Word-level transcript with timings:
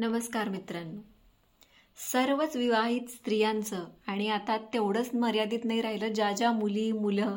नमस्कार 0.00 0.48
मित्रांनो. 0.48 1.00
सर्वच 1.98 2.54
विवाहित 2.56 3.08
स्त्रियांचं 3.10 3.84
आणि 4.08 4.28
आता 4.28 4.56
तेवढंच 4.72 5.10
मर्यादित 5.14 5.64
नाही 5.64 5.80
राहिलं 5.82 6.12
ज्या 6.12 6.30
ज्या 6.32 6.52
मुली 6.52 6.90
मुलं 6.92 7.36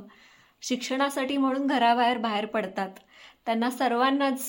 शिक्षणासाठी 0.62 1.38
म्हणून 1.38 1.66
घराबाहेर 1.68 2.18
बाहेर 2.18 2.46
पडतात 2.46 3.00
त्यांना 3.46 3.70
सर्वांनाच 3.70 4.46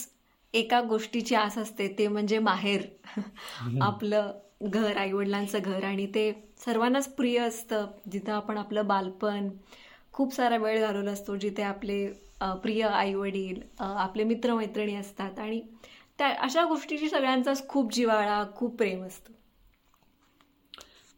एका 0.54 0.80
गोष्टीची 0.80 1.34
आस 1.34 1.58
असते 1.58 1.88
ते 1.98 2.06
म्हणजे 2.08 2.38
माहेर. 2.38 2.82
आपलं 3.82 4.30
घर 4.62 4.96
आईवडिलांचं 4.96 5.58
घर 5.60 5.84
आणि 5.84 6.06
ते 6.06 6.30
सर्वांनाच 6.64 7.08
प्रिय 7.14 7.38
असतं. 7.38 7.86
जिथं 8.12 8.32
आपण 8.32 8.58
आपलं 8.58 8.86
बालपण 8.86 9.48
खूप 10.12 10.34
सारा 10.34 10.56
वेळ 10.56 10.80
घालवला 10.86 11.10
असतो 11.10 11.36
जिथे 11.36 11.62
आपले 11.62 12.06
प्रिय 12.62 12.82
आईवडील 12.84 13.60
आपले 13.80 14.24
मित्रमैत्रिणी 14.24 14.94
असतात 14.96 15.38
आणि 15.38 15.60
त्या 16.18 16.28
अशा 16.38 16.64
गोष्टीची 16.64 17.08
सगळ्यांचाच 17.08 17.66
खूप 17.68 17.92
जिवाळा 17.92 18.42
खूप 18.56 18.76
प्रेम 18.76 19.04
असतं. 19.04 19.32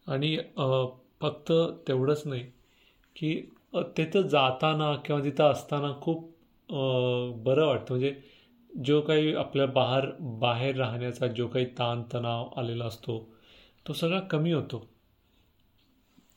आणि 0.06 0.36
फक्त 1.20 1.52
तेवढंच 1.88 2.22
नाही 2.26 2.42
की 3.16 3.34
तिथं 3.96 4.26
जाताना 4.28 4.94
किंवा 4.96 5.22
तिथं 5.24 5.44
असताना 5.44 5.92
खूप 6.02 6.30
बरं 7.44 7.66
वाटतं. 7.66 7.94
म्हणजे 7.94 8.14
जो 8.70 9.00
काही 9.00 9.34
आपल्या 9.34 9.66
बाहेर 9.66 10.10
बाहेर 10.40 10.76
राहण्याचा 10.76 11.26
जो 11.26 11.46
काही 11.48 11.66
ताणतणाव 11.78 12.48
आलेला 12.56 12.84
असतो 12.84 13.18
तो 13.86 13.92
सगळा 13.92 14.20
कमी 14.20 14.52
होतो. 14.52 14.86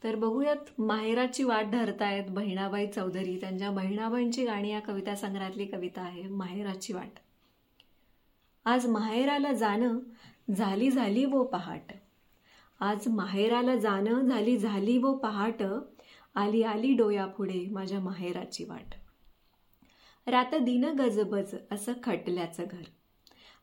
तर 0.03 0.16
बघूयात 0.16 0.80
माहेराची 0.80 1.44
वाट 1.44 1.72
धरतायत 1.72 2.30
बहिणाबाई 2.30 2.88
चौधरी. 2.88 3.38
त्यांच्या 3.41 3.72
बहिणाबाईंची 3.72 4.45
गाणी 4.45 4.72
या 4.72 4.80
कविता 4.80 5.16
संग्रहातली 5.16 5.66
कविता 5.66 6.02
आहे 6.02 6.28
माहेराची 6.28 6.94
वाट. 6.94 7.19
आज 8.66 8.86
माहेराला 8.88 9.54
जाणं 9.54 10.00
झाली 10.54 10.92
झाली 10.92 11.26
वो 11.26 11.44
पहाट. 11.44 11.92
आज 12.80 13.08
माहेराला 13.08 13.76
जाणं 13.76 14.22
झाली 14.22 14.58
झाली 14.58 14.98
वो 14.98 15.18
पहाट. 15.18 15.64
आली 16.36 16.64
आली 16.64 16.94
डोयापुढे 16.94 17.68
माझ्या 17.72 18.00
माहेराची 18.00 18.64
वाट. 18.64 18.96
रात 20.28 20.56
दिन 20.56 20.86
गजबज 20.86 21.56
असं 21.72 21.94
खटल्याचं 22.04 22.64
घर. 22.72 22.84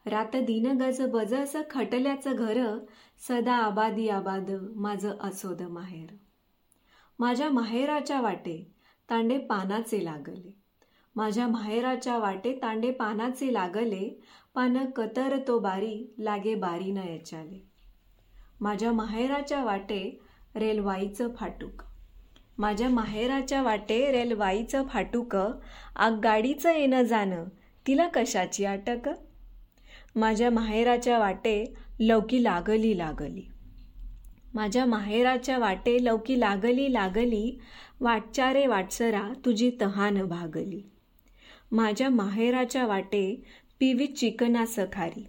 रात 0.07 0.37
दिन 0.37 0.79
गजबज 0.81 1.35
असं 1.35 1.63
खटल्याचं 1.71 2.37
घर. 2.37 2.79
सदा 3.29 3.55
आबादी 3.55 4.09
आबाद 4.09 4.51
माझं 4.77 5.17
असोद 5.21 5.63
माहेर. 5.63 6.15
माझ्या 7.19 7.51
माहेराच्या 7.51 8.21
वाटे 8.21 8.73
तांडे 9.11 9.39
पानाचे 9.39 10.05
लागले. 10.05 10.66
माझ्या 11.17 11.47
माहेराच्या 11.49 12.17
वाटे 12.19 12.53
तांडे 12.63 12.91
पानाचे 12.91 13.53
लागले 13.53 14.09
पान 14.55 14.77
कतर 14.97 15.37
तो 15.49 15.59
बारी 15.59 16.15
लागे 16.19 16.55
बारी 16.55 16.91
न 16.91 16.97
याच्याले. 16.97 17.61
माझ्या 18.61 18.93
माहेराच्या 18.93 19.63
वाटे 19.65 20.19
रेलवाईचं 20.55 21.29
फाटूक. 21.37 21.83
माझ्या 22.59 22.89
माहेराच्या 22.89 23.63
वाटे 23.63 24.13
रेलवाईचं 24.13 24.83
फाटूक 24.83 25.37
आगगाडीचं 25.37 26.73
येणं 26.73 27.03
जाणं 27.03 27.45
तिला 27.87 28.09
कशाची 28.09 28.65
अटक? 28.65 29.09
माझ्या 30.17 30.51
माहेराच्या 30.51 31.19
वाटे 31.19 31.65
लवकी 32.01 32.43
लागली 32.43 32.97
लागली. 32.99 33.43
माझ्या 34.55 34.85
माहेराच्या 34.87 35.59
वाटे 35.59 36.05
लवकी 36.05 36.41
लागली 36.41 36.93
लागली 36.93 37.59
वाटचारे 38.01 38.67
वाटसरा 38.67 39.33
तुझी 39.45 39.71
तहान 39.81 40.23
भागली. 40.23 40.83
माझ्या 41.73 42.09
माहेराच्या 42.11 42.87
वाटे 42.87 43.43
पिवी 43.79 44.07
चिकनास 44.07 44.79
खारी 44.93 45.27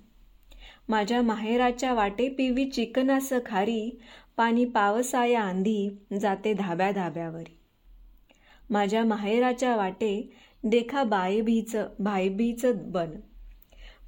माझ्या 0.89 1.21
माहेराच्या 1.21 1.93
वाटे 1.93 2.29
पिवी 2.29 2.65
चिकनास 2.65 3.33
खारी 3.45 3.89
पाणी 4.37 4.65
पावसाया 4.65 5.41
आंधी 5.41 5.89
जाते 6.21 6.53
धाब्या 6.53 6.91
धाब्यावरी 6.91 7.57
माझ्या 8.69 9.05
माहेराच्या 9.05 9.75
वाटे 9.75 10.33
देखा 10.63 11.03
बायबीच 11.03 11.75
भायबीचं 11.99 12.91
बन. 12.91 13.09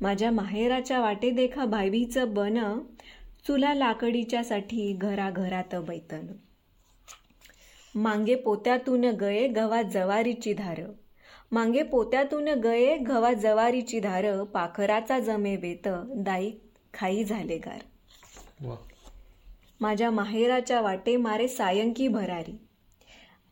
माझ्या 0.01 0.31
माहेराच्या 0.31 0.99
वाटे 0.99 1.29
देखा 1.29 1.65
भायबीचं 1.65 2.33
बन 2.33 2.79
चुला 3.47 3.73
लाकडीच्यासाठी 3.73 4.93
घराघरात 4.93 5.75
बैतन. 5.75 6.27
मांगे 7.95 8.35
पोत्यातून 8.35 9.05
गये 9.05 9.47
गवा 9.47 9.81
जवारीची 9.81 10.53
धार. 10.53 10.81
मांगे 11.51 11.83
पोत्यातून 11.83 12.47
गये 12.63 12.97
गव्हा 12.97 13.31
जवारीची 13.33 13.99
धार 13.99 14.25
पाखराचा 14.53 15.19
जमे 15.19 15.55
बेत 15.57 15.87
दाई 16.15 16.51
खाई 16.93 17.23
झाले 17.23 17.57
गार. 17.57 17.83
माझ्या 19.81 20.09
माहेराच्या 20.11 20.81
वाटे 20.81 21.15
मारे 21.17 21.47
सायंकी 21.47 22.07
भरारी. 22.07 22.57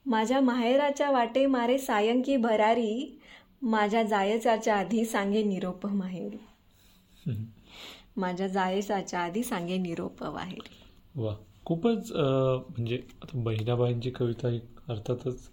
माझ्या 0.05 0.39
माहेराच्या 0.41 1.09
वाटे 1.11 1.45
मारे 1.45 1.77
सायंकी 1.77 2.37
भरारी 2.37 3.19
माझ्या 3.61 4.03
जायचाच्या 4.03 4.75
आधी 4.75 5.05
सांगे 5.05 5.43
निरोप 5.43 5.85
माहेरी. 5.87 6.37
माझ्या 8.17 8.47
जायचाच्या 8.47 9.19
आधी 9.19 9.43
सांगे 9.43 9.77
निरोप 9.77 10.23
माहेरी 10.23 10.75
वा. 11.15 11.35
खूपच 11.65 12.11
म्हणजे 12.11 13.01
आता 13.23 13.41
बहिणाबाईंची 13.43 14.09
कविता 14.09 14.47
अर्थातच 14.89 15.49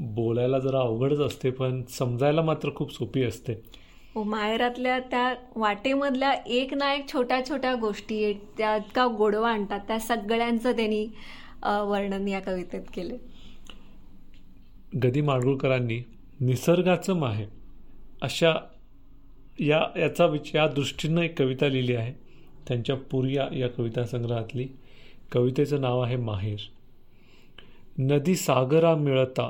बोलायला 0.00 0.58
जरा 0.58 0.80
अवघडच 0.80 1.18
असते 1.18 1.50
पण 1.50 1.82
समजायला 1.90 2.42
मात्र 2.42 2.70
खूप 2.74 2.92
सोपी 2.92 3.22
असते. 3.22 3.52
हो 4.14 4.22
माहेरातल्या 4.24 4.98
त्या 5.00 5.34
वाटेमधल्या 5.56 6.32
एक 6.46 6.74
ना 6.74 6.92
एक 6.94 7.12
छोट्या 7.12 7.40
छोट्या 7.48 7.74
गोष्टी 7.74 8.32
त्या 8.58 8.76
का 8.94 9.06
गोडवा 9.06 9.50
आणतात 9.50 9.80
त्या 9.80 9.98
सगळ्यांचं 9.98 10.72
त्यांनी 10.72 11.06
वर्णन 11.62 12.28
या 12.28 12.40
कवितेत 12.40 12.82
केले 12.94 13.16
गदी 15.02 15.20
माडगुळकरांनी 15.20 16.00
निसर्गाचं 16.40 17.14
माहेर 17.14 17.48
अशा 18.22 18.54
या 19.58 19.80
याचा 19.98 20.26
विचार 20.26 20.62
या 20.62 20.66
दृष्टीनं 20.68 21.20
एक 21.20 21.38
कविता 21.38 21.68
लिहिली 21.68 21.94
आहे. 21.94 22.12
त्यांच्या 22.68 22.96
पुर्या 22.96 23.48
या 23.56 23.68
कविता 23.68 24.04
संग्रहातली 24.06 24.66
कवितेचं 25.32 25.80
नाव 25.80 26.00
आहे 26.00 26.16
माहेर. 26.16 26.58
नदी 27.98 28.34
सागरा 28.36 28.94
मिळता 28.94 29.48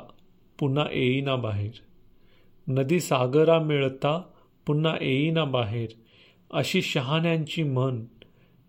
पुन्हा 0.61 0.85
येईना 0.93 1.35
बाहेर. 1.35 1.71
नदी 2.67 2.99
सागरा 2.99 3.59
मिळता 3.59 4.21
पुन्हा 4.65 4.97
येईना 5.01 5.43
बाहेर. 5.43 5.87
अशी 6.53 6.81
शहाण्यांची 6.81 7.63
म्हण 7.63 8.05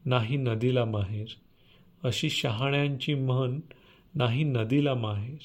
नाही 0.05 0.37
नदीला 0.37 0.85
माहेर. 0.85 1.27
अशी 2.05 2.31
शहाण्यांची 2.31 3.15
म्हण 3.15 3.61
नाही 4.15 4.45
नदीला 4.45 4.95
माहेर. 4.95 5.37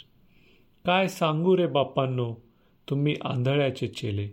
काय 0.85 1.07
सांगू 1.07 1.57
रे 1.57 1.67
बाप्पांनो 1.67 2.35
तुम्ही 2.89 3.15
आंधळ्याचे 3.23 3.87
चेले. 3.87 4.27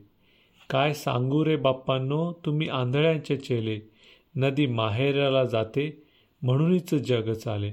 काय 0.70 0.92
सांगू 0.92 1.44
रे 1.44 1.56
बाप्पांनो 1.56 2.32
तुम्ही 2.44 2.69
आंधळ्याचे 2.69 3.36
चेले. 3.36 3.81
नदी 4.36 4.66
माहेराला 4.66 5.44
जाते 5.44 6.02
म्हणूनच 6.42 6.94
जग 6.94 7.32
चाले. 7.32 7.72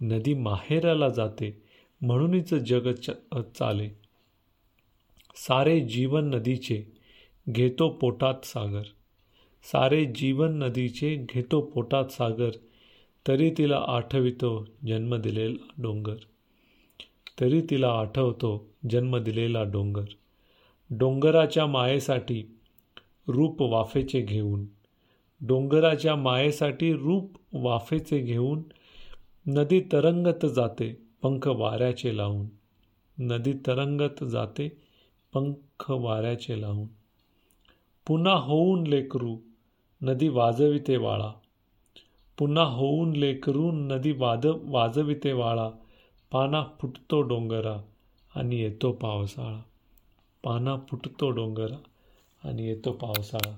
नदी 0.00 0.34
माहेराला 0.34 1.08
जाते 1.08 1.65
म्हणूनच 2.06 2.54
जग 2.54 2.92
चाले. 3.58 3.88
सारे 5.34 5.80
जीवन 5.80 6.30
नदीचे 6.34 6.84
घेतो 7.50 7.88
पोटात 7.88 8.34
सागर. 8.44 8.82
सारे 9.72 10.04
जीवन 10.04 10.58
नदीचे 10.58 11.26
घेतो 11.34 11.60
पोटात 11.60 12.04
सागर 12.04 12.50
तरी 13.28 13.50
तिला 13.50 13.84
आठवितो 13.88 14.64
जन्म 14.86 15.16
दिलेला 15.16 15.72
डोंगर. 15.78 16.16
तरी 17.40 17.60
तिला 17.60 17.88
आठवतो 17.88 18.68
जन्म 18.90 19.16
दिलेला 19.16 19.62
डोंगर. 19.62 20.04
डोंगराच्या 20.90 21.66
मायेसाठी 21.66 22.56
रूप 23.28 23.62
वाफेचे 23.62 24.20
घेऊन 24.20 24.64
डोंगराच्या 25.40 26.16
मायेसाठी 26.16 26.92
रूप 26.92 27.30
वाफेचे 27.52 28.18
घेऊन 28.18 28.62
नदी 29.46 29.80
तरंगत 29.80 30.46
जाते. 30.46 31.05
पंख 31.26 31.46
वाऱ्याचे 31.46 32.16
लावून. 32.16 32.46
नदी 33.18 33.52
तरंगत 33.52 34.24
जाते 34.24 34.68
पंख 35.34 35.90
वाऱ्याचे 35.90 36.60
लावून. 36.60 36.88
पुन्हा 38.06 38.34
होऊन 38.34 38.86
लेकरू 38.86 39.38
नदी 40.02 40.28
वाजविते 40.28 40.96
वाळा. 40.96 41.32
पुन्हा 42.38 42.64
होऊन 42.64 43.12
लेकरू 43.12 43.70
नदी 43.72 44.12
वाद 44.12 44.46
वाजविते 44.46 45.32
वाळा. 45.32 45.70
पाना 46.30 46.64
फुटतो 46.80 47.22
डोंगरा 47.22 47.82
आणि 48.34 48.56
येतो 48.56 48.92
पावसाळा. 48.92 49.62
पाना 50.42 50.76
फुटतो 50.88 51.30
डोंगरा 51.30 51.78
आणि 52.48 52.66
येतो 52.66 52.92
पावसाळा. 52.92 53.56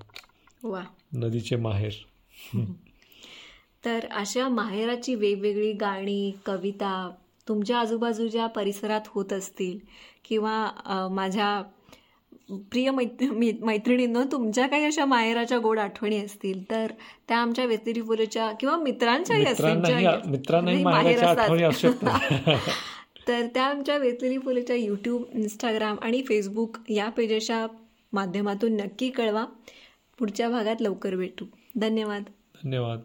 वा. 0.63 0.83
नदीचे 1.13 1.55
माहेर. 1.55 1.93
तर 3.85 4.05
अशा 4.11 4.49
माहेराची 4.49 5.15
वेगवेगळी 5.15 5.73
गाणी 5.73 6.31
कविता 6.45 7.15
तुमच्या 7.49 7.79
आजूबाजूच्या 7.79 8.47
परिसरात 8.47 9.01
होत 9.07 9.33
असतील 9.33 9.79
किंवा 10.29 10.71
माझ्या 11.11 11.61
प्रिय 12.49 12.91
मैत्र 12.91 13.25
मी- 13.25 13.65
मैत्रिणींनो 13.65 14.23
तुमच्या 14.31 14.67
काही 14.67 14.85
अशा 14.85 15.05
माहेराच्या 15.05 15.57
गोड 15.59 15.79
आठवणी 15.79 16.17
असतील 16.17 16.71
तर 16.71 16.91
त्या 17.27 17.37
आमच्या 17.37 17.65
वेस्तिरी 17.65 18.01
फुलेच्या 18.01 18.51
किंवा 18.51 18.77
मित्रांच्याही 18.77 19.45
असतील 19.45 20.29
मित्रांनाही 20.29 20.83
माहेर 20.83 21.25
असतात. 21.25 21.49
तर 23.27 23.45
त्या 23.53 23.63
आमच्या 23.63 23.97
वेचलेली 23.97 24.37
फुलेच्या 24.37 24.75
यूट्यूब 24.75 25.23
इंस्टाग्राम 25.33 25.95
आणि 26.01 26.23
फेसबुक 26.27 26.77
या 26.89 27.09
पेजेसच्या 27.09 27.67
माध्यमातून 28.13 28.75
नक्की 28.75 29.09
कळवा. 29.09 29.45
पुढच्या 30.19 30.49
भागात 30.49 30.75
लवकर 30.79 31.15
भेटू. 31.15 31.45
धन्यवाद. 31.75 32.23
धन्यवाद. 32.63 32.99